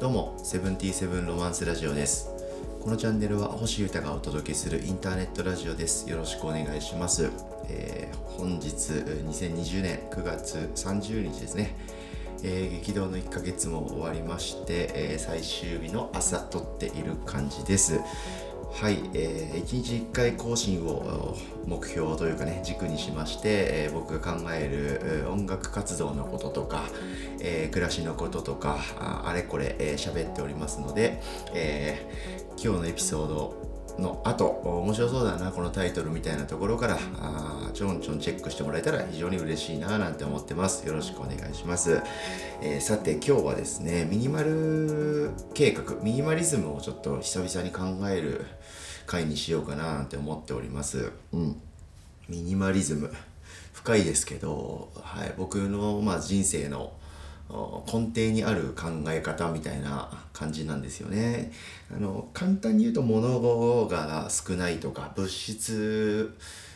[0.00, 2.30] どうもセブンティーセブンロマンスラジオです。
[2.82, 6.10] このチャンネルは星歌がお届けするインターネットラジオです。
[6.10, 7.30] よろしくお願いします、
[7.68, 11.76] えー、本日2020年9月30日ですね。
[12.42, 18.00] えー、激動の1ヶ月も終わりまして、えー、最終日の朝撮っている感じです。
[18.74, 26.82] はい、えー、1日1回更新を目標というかね軸にしまして、えー、僕が考える音楽活動のこととか、
[27.40, 28.80] えー、暮らしのこととか
[29.24, 31.22] あれこれ喋、えー、っておりますので、
[31.54, 34.46] えー、今日のエピソードの後
[34.84, 40.86] 面白そうだなこのタイトルみたいなところからあちょんちょんチェックしてもらえたら非常に嬉しいななんて思ってます。
[40.86, 42.02] よろしくお願いします、
[42.60, 48.44] えー、さて今日はですねミニマル計画ミニマリズムをちょっと久々に考える
[49.06, 51.12] 回にしようかななんて思っております。
[51.32, 51.60] うん。
[52.28, 53.12] ミニマリズム。
[53.72, 56.94] 深いですけど、はい、僕の、まあ、人生の
[57.50, 61.52] 根底にある考え方みたいな感じなんですよね。
[61.94, 66.34] あの簡単に言うと物が少ないとか物質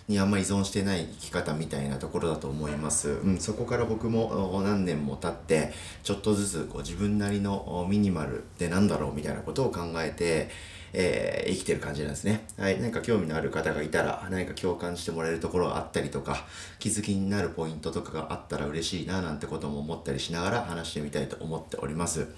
[0.09, 3.09] にあんま依存してない生き方みたいなところだと思います。
[3.09, 10.49] うん、そこから僕も何年も経ってちょっとずつこう自分なりのミニマルって何だろうみたいなことを考えて
[10.93, 12.47] えー、生きてる感じなんですね。
[12.59, 12.81] はい。
[12.81, 16.47] 何か興味のある方がいたら、何か共感してもらえるところがあったりとか、
[16.79, 22.29] 気づきになるポイントとかがあったら嬉しいな、なんてことも思ったりしながら話してみたいと思っております。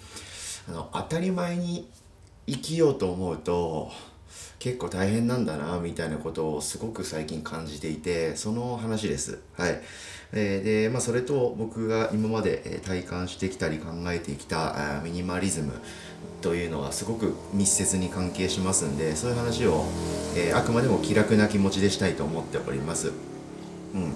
[0.69, 1.89] あの、当たり前に
[2.47, 3.91] 生きようと思うと、
[4.59, 9.41] 結構大変なんだな、みたいなことをすごく最近感じていて、その話です。
[9.57, 9.81] はい。
[10.33, 15.73] えー、で、まあ、それと僕が今まで体感してきたり考えてきたミニマリズム
[16.41, 19.85] というのはすごく密接に関係しますんでそういう話を、
[20.37, 23.13] え、あくまでも気楽な気持ちでしたいと思っております。
[23.95, 24.15] うん、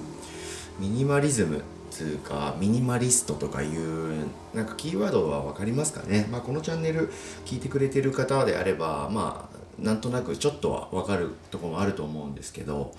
[0.79, 1.63] ミニマリズム
[1.95, 7.13] つうかミニマリストとかいうなんかキーワードは分かりますかね、まあ、このチャンネル
[7.45, 12.95] 聞いてくれてる方であればまあなんとなくちょっとは分かるとこもあると思うんですけど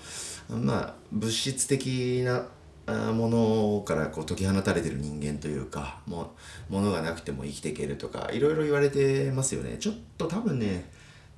[0.48, 2.46] まあ物質的な
[2.86, 6.34] ものからこう解き放たれてる人間というかも
[6.70, 9.76] う物がなくても生きていけるとかいろいろ言われてますよね。
[9.78, 10.88] ちょっと多分ね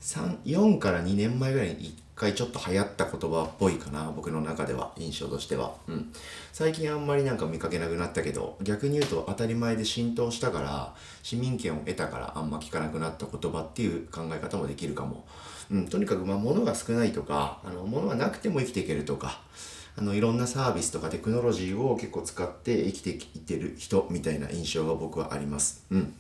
[0.01, 6.13] 4から2年前ぐらいに1回ちょっと流行った言葉っぽいかな僕の中では印象としては、うん、
[6.53, 15.27] 最近あんまりなんか見かけなくなったけど逆に言うと当たり前で浸透したから市民権を得たからあんま聞かなくなった言葉っていう考え方もできるかも、
[15.71, 19.41] うん、とにかくまあ物が少ないとかあの物がなくても生きていけるとか
[19.99, 25.85] あのいろんなサービスとかテクノロジーを結構使って生きていってる人みたいな印象が僕はあります。
[25.91, 26.15] うん。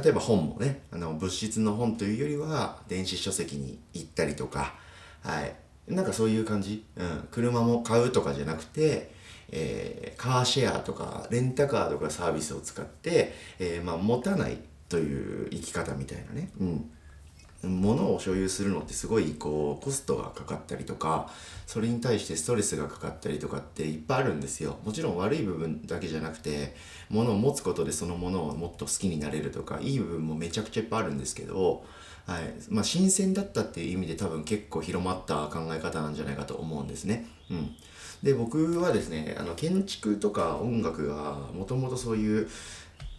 [0.00, 4.74] 例えば本もね、あの物質の本というよりは電子書籍に行ったりとか、
[5.22, 5.54] はい。
[5.88, 6.84] なんかそういう感じ。
[6.96, 7.28] うん。
[7.32, 9.10] 車も買うとかじゃなくて、
[9.50, 16.50] えー、カーシェアとかレンタカーとかサービスを使って、えー、まあ持たないという生き方みたいなね。
[16.60, 16.90] うん。
[17.62, 21.30] 物を所有するのってすごいこうコストがかかったりとか
[21.66, 24.78] それに対してストレスがかかったりとかっていっぱいあるんですよ。
[24.84, 26.76] もちろん悪い部分だけじゃなくて
[27.08, 31.84] 物を持つことでそのものをもっと好きになれるとかいい部分もめちゃくちゃいっぱいあるんですけど、
[32.26, 32.42] はい。
[32.68, 37.26] まあ、新鮮だったっていう意味で多分結構広まった考え方なんじゃないかと思うんですね。
[37.50, 37.74] うん、
[38.22, 42.48] で僕はですねあの建築とか音楽がもともとそういう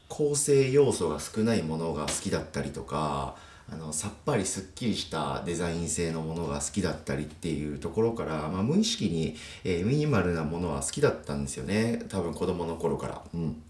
[0.09, 3.35] 構成要素が少ないものが好きだったりとか
[3.69, 12.01] あのさっぱりすっきりしたデザイン性のものが好きだったりっていうところから、まあ、無意識に、えー、ミニマルなものは好きだったんですよね。
[12.07, 13.21] 多分子供の頃から。
[13.33, 13.61] うん。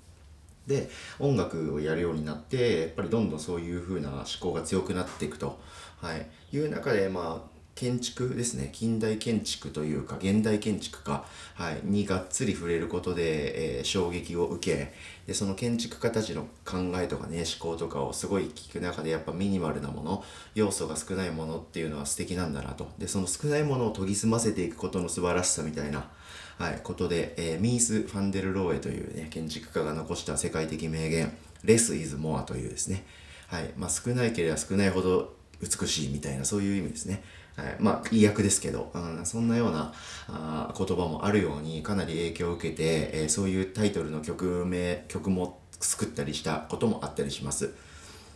[0.67, 5.57] で音楽をやるようになってやっぱりどんどんそういう風な思考が強くなっていくと、
[6.01, 8.71] はい、いう中でまあ建築ですね。
[8.73, 14.93] 近代建築というか現代建築か、はい、にがっつり触れることで、えー、衝撃を受け
[15.27, 20.23] でその建築家たちの考えとかね思考とかをすごい聞く中でやっぱミニマルなもの
[20.55, 22.89] 要素が少ないものっていうのは素敵なんだなと。
[22.97, 26.09] でその少ないものを研ぎ澄ませていくことの素晴らしさみたいな、
[26.57, 31.31] はい、ことで、えー、ミース・ファンデル・ローエというね建築家が残した世界的名言
[31.63, 33.05] 「Less is more」というですね、
[33.49, 33.71] はい。
[33.77, 37.23] まあ、少ないければ少ないほど美しいみたいなそういう意味ですね。
[37.57, 39.91] はい、まあ、いい訳ですけど、うん、そんなような
[40.29, 47.73] あ言葉もあるようにかなり影響を受けて、えー、そういうタイトルの曲名、曲も作ったりしたこともあったりします。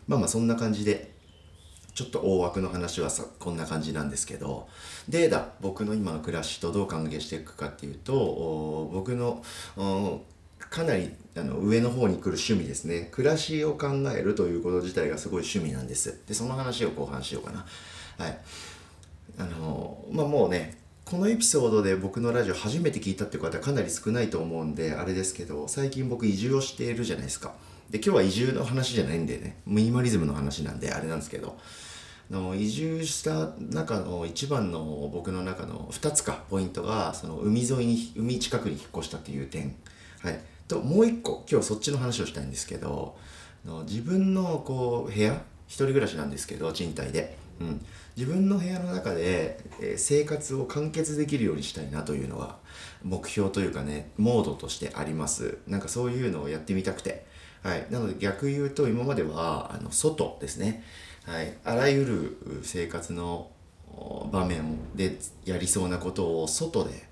[0.07, 1.12] まあまあそんな感じで、
[1.94, 4.68] ちょっと大枠の話はさこんな感じなんですけど、
[5.07, 9.44] でだ、僕の今の暮らしとどう関係していくかっていうと、僕の
[10.57, 13.09] かなりあの上の方に来る趣味ですね。
[13.12, 16.21] 暮らしを考えるということ自体がすごい趣味なんです。
[16.27, 17.65] で、その話を後半しようかな。
[18.17, 18.39] はい。
[19.37, 27.53] あのまあもうねこのエピソードで僕のラジオ初めて聞いたっていう方かなり少ないと思うんであれですけど最近僕移住をしているじゃないですか。
[27.89, 31.57] で今日は移住の話じゃないんでねミニマリズムの話なんであれなんですけど
[32.29, 39.75] の移住した中の一番の僕の中の2つかポイントがその海沿いに海近くに引っ越したっていう点、
[40.21, 40.39] はい、
[40.69, 43.17] ともう一個今日そっちの話をしたいんですけど
[43.65, 47.85] の自分のこう部屋一人暮らしなんですけど賃貸で、うん、
[48.17, 52.57] 自分の部屋の中で、え、生活を完結できるようにしたいなというのが
[53.03, 55.59] 目標というかねモードとしてあります。
[55.67, 57.29] なんかそういうのをやってみたくて。
[57.63, 57.85] はい。
[57.91, 60.83] なので逆言うと今まではあの外ですね。
[61.25, 63.51] はい、あらゆる生活の
[64.31, 67.03] 場面でやりそうなことを外で、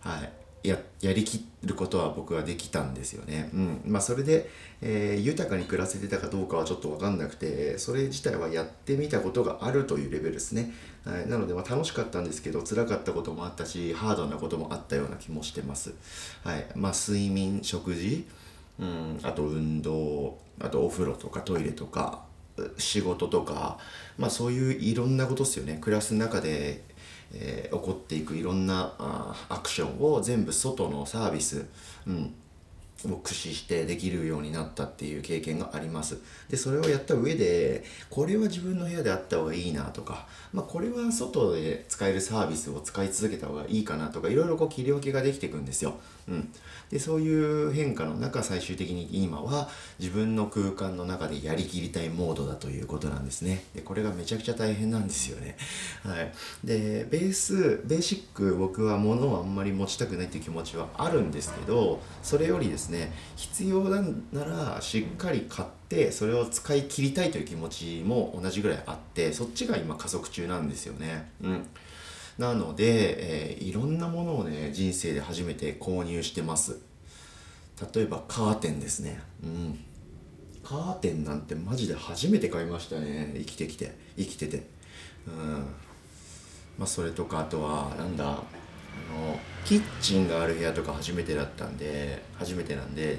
[0.00, 0.32] はい、
[0.62, 3.50] ややりきることは僕はできたんですよね。
[3.52, 4.50] うんまあ、それで、
[4.82, 10.72] えー、豊かに暮らせてたかどうかはちょっと分かんなくてそれ自体はやってみたことがあるというレベルですね。
[11.04, 15.94] はい、なので、ま、楽しかったんですけど辛かったこともあったしハードなこともあったような気もしてます。
[16.44, 18.26] はいまあ、睡眠食事
[18.80, 22.22] うん、あと運動あとお風呂とかトイレとか
[22.76, 23.78] 仕事とか、
[24.16, 26.82] まあ、そういういろんなことですよね暮らす中で、
[27.34, 31.66] えー、起こっていくいろんなあアクションを全部外のサービス、
[32.06, 32.34] うん、
[33.06, 36.18] を駆使してできるようになったっていう経験があります。
[36.48, 45.94] で、それをやった上で、これは自分の部屋であった方がいいなとか、まあこれは外で使えるサービスを使い続けた方がいいかなとか、いろいろこう切り分けができていくんですよ。
[46.28, 46.52] うん。
[46.90, 49.68] で、そういう変化の中、最終的に今は
[49.98, 53.64] 自分の空間の中でやりきりたいモードだということなんですね。
[53.74, 55.56] で、これがめちゃくちゃ大変なんですよね。
[56.02, 56.32] はい。
[56.64, 64.02] で、ベース、ベーシック僕は物をあんまり持ちたくないっていう気持ちはあるんですけど、それよりですね、ね必要な
[64.32, 71.30] ならしっかり買ってそれを使い切りたいという気持ちも同じぐらいあってそっちが今加速中なんですよね。
[71.42, 71.66] うん。
[72.38, 76.78] なので、えー、いろんなものをね人生で初めて購入してます。
[77.94, 79.20] 例えばカーテンですね。
[79.42, 79.78] うん。
[80.62, 83.94] カーテンなんてマジで初めて買いましたね生きてきて。
[84.16, 84.66] 生きてて。
[85.26, 85.66] うん。
[86.78, 89.38] まあそれとかあとはなんだあの
[89.68, 93.18] キッチンがある部屋とか初めてだったんで初めてなんで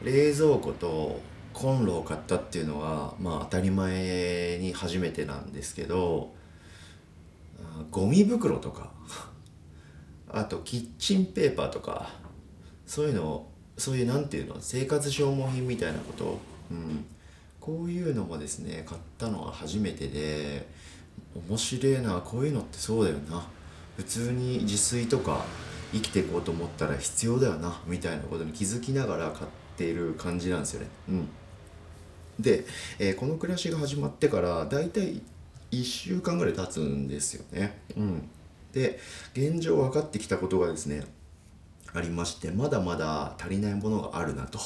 [0.00, 1.20] 冷蔵庫と
[1.52, 6.32] コンロを買ったっていうのはまあ当たり前に初めてなんですけど
[7.90, 8.92] ゴミ袋とか
[10.30, 12.10] あとキッチンペーパーとか
[12.86, 16.38] そういうのそういうなんていうの生活消耗品みたいなこと、
[16.70, 17.04] うん、
[17.60, 20.68] こういうのもですね買ったのは初めてで
[21.34, 23.55] 面白いなこういうのってそうだよな。
[23.96, 25.44] 普通に自炊とか
[25.92, 30.88] 生きていこうと思ったら必要だよなみたいなことに気づきながら買っている感じなんですよね。
[31.08, 31.28] うん、
[32.38, 32.66] で、
[32.98, 35.22] えー、この暮らしが始まってからだいたい
[35.72, 37.78] 1週間ぐらい経つんですよね。
[37.96, 38.28] うん、
[38.72, 38.98] で
[39.32, 41.04] 現状分かってきたことがですね
[41.94, 44.58] ありましてまだまだ足りないものがあるなと。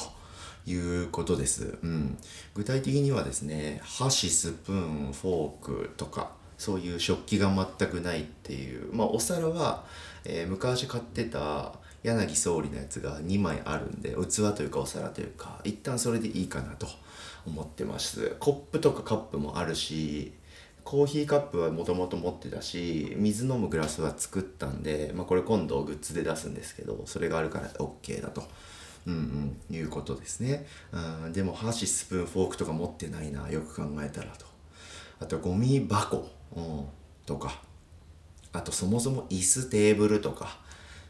[0.67, 2.15] いうことです、うん、
[2.53, 9.83] 具体的にはですね箸スプーンフォークとかそういう食器が全くないっていうまあお皿は、
[10.23, 11.73] えー、昔買ってた
[12.03, 16.85] 柳総理のやつが2枚あるんで器というかお皿というか一旦それでいいかなと
[17.47, 20.33] 思ってますコップとかカップもあるし
[20.83, 28.43] コーヒーカップはもともと持ってたし水飲むグラスは作ったんで、まあ、これ今度グッズで出すんですけどそれがあるから OK だと。
[29.07, 30.67] うんうん、いうことですね。
[31.23, 34.45] うん、でも箸スプーンフォークとか持ってないなよく考えたらと。
[35.19, 36.85] あとゴミ箱、うん、
[37.25, 37.61] とか。
[38.53, 40.59] あとそもそも椅子テーブルとか。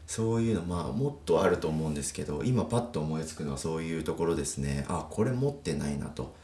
[0.06, 4.84] そういうのまあもっとあると思うんですけど今パッと思いつくのはそういうところですね。
[4.88, 6.34] あこれ持ってないなと。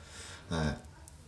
[0.49, 0.75] は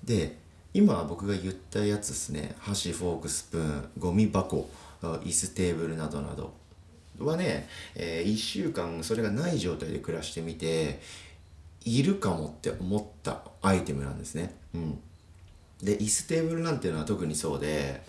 [0.05, 0.39] い、で
[0.73, 2.55] 今僕が言ったやつですね。
[2.59, 4.71] 箸フォークスプーンゴミ箱
[5.03, 6.55] 椅子テーブルなどなど。
[7.19, 11.01] はね、えー、1週間それがない状態で暮らしてみて
[11.85, 14.55] いるかもって思ったアイテムなんですね。
[14.75, 14.99] うん、
[15.83, 18.03] で椅子テーブルなんていうのは特にそうで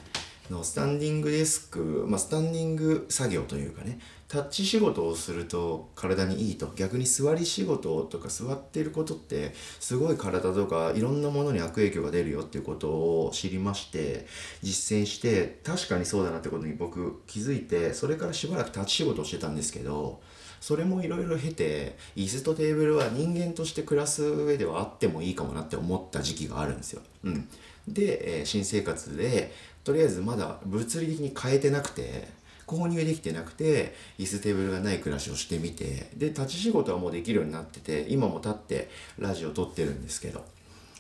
[0.51, 6.71] のスタンディングデスク、まあ、スタンディング作業というかねタッチ仕事をすると体にいいと。
[6.77, 14.25] 逆に座り仕事とか座ってることってすごい体とかいろんなものに悪影響が出るよっていうことを知りまして
[14.61, 20.21] 実践して確かにそうだなってことに僕気づいてそれからしばらくタッチ仕事をしてたんですけど
[20.61, 27.01] それもいろいろ経て椅子とテーブルは人間として暮らす上ではあってもいいかもなって思った時期があるんですよ。
[27.23, 27.49] うん、
[27.87, 29.51] で、えー、新生活で
[29.83, 32.27] とりあえずまだ物理的に変えてなくて
[32.67, 40.45] 購入できてなくて椅子テーブルがない暮らしをしてみてで立ち仕事はもうできるようになってて今も立ってラジオ撮ってるんですけど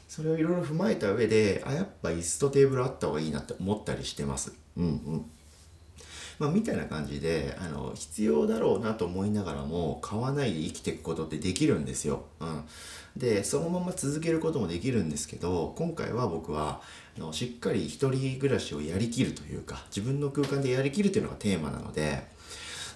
[0.09, 4.53] それをいろいろ踏まえた上であやっぱ椅子とテーブルあった方がいいなって思ったりしてます。
[4.75, 4.87] うんう
[5.17, 5.25] ん。
[6.41, 12.23] まあ、みたいな感じであの必要だろうなと思いながらも買わないで生きていくことってできるんですよ。
[12.39, 12.63] うん、
[13.15, 16.81] でそのまま続けることもできるんですけど今回は僕は
[17.15, 22.41] あのしっかり一人暮らしをやりきるというか自分の空間でやりきるというのがテーマなので。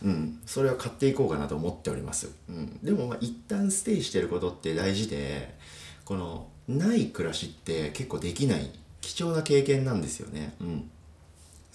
[0.03, 2.29] うん、それは買っていこうかなと思っております。
[2.49, 5.55] うん、でもまあ一旦ステイしてることって大事で
[6.03, 10.53] このない暮らしって結構できない貴重な経験なんですよね。
[10.59, 10.91] うん、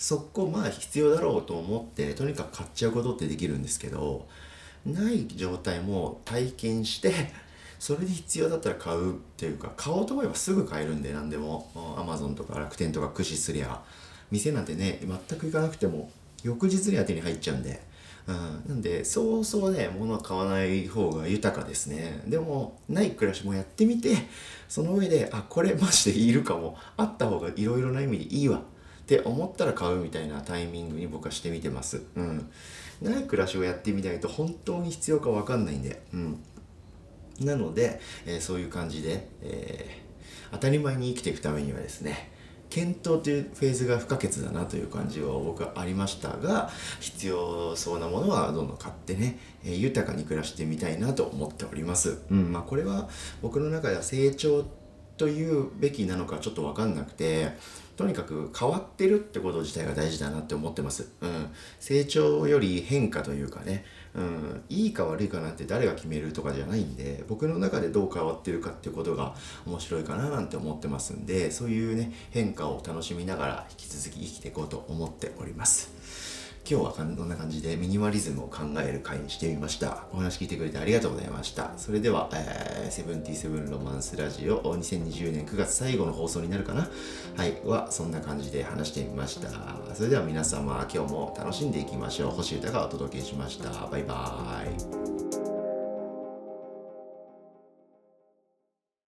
[0.01, 4.27] そこまあ必要だろうと思ってとにかく買っちゃうことってできるんですけど
[4.87, 7.13] ない状態も体験して
[7.79, 11.71] それで必要だったら買うっていうか買おうと思えばすぐ買えるんで何でも。
[11.99, 13.83] Amazon とか楽天とか駆使すりゃ。
[14.31, 16.11] 店なんてね全く行かなくても
[16.45, 17.83] 翌日には手に入っちゃうんで、
[18.27, 18.37] うん、
[18.69, 22.23] なんでそうそうね物は買わない方が豊かですね。
[22.27, 24.17] でもない暮らしもやってみて
[24.67, 26.79] その上であこれマジでいるかも。
[26.97, 28.63] あった方がいろいろな意味でいいわ。
[29.17, 32.05] って思ったら買うみたいなタイミングに僕はしてみてます。
[32.15, 32.49] うん。
[33.03, 36.01] ない暮らしをやってみないと本当に必要かわかんないんで。
[36.15, 36.41] うん。
[37.41, 42.31] なので、えー、そういう感じで、えー、当たり前に生きていくためにはですね、
[42.69, 52.21] 検討というフェーズが不可欠だなという感じは僕はありましたが必要そうなものはどんどん買ってね、えー、豊かに暮らしてみたいなと思っております。
[52.31, 53.09] うんまあ、これは
[53.43, 54.65] 僕の中では成長
[55.21, 57.53] というべきなのかちょっと分かんなくて
[58.01, 61.13] とにかく変わってるってこと自体が大事だなって思ってます。
[61.21, 61.51] うん。
[61.79, 69.35] 成長より変化というかね、うん、いいか悪いかなんて誰が決めるとかじゃないんで、僕の中でどう変わってるかってことが
[69.67, 75.93] 面白いかななんて思ってますんで、そういうね、変化を楽しみながら引き続き生きていこうと思っております。
[76.71, 80.05] 今日はこんな感じでミニマリズムを考える会にしてみました。
[80.13, 81.73] お話聞いてくれてありがとうございました。
[81.77, 86.89] それでは、えー、セブンティセブンロマンスラジオ2020年9月最後の放送になるかな？
[87.37, 89.49] はい、はそんな感じで話してみました。
[89.97, 92.31] それでは皆様、今日も楽しんでいきましょう。
[92.31, 93.89] 星歌がお届けしました。
[93.89, 95.30] バイバーイ。